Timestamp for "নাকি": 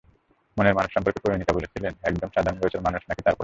3.09-3.21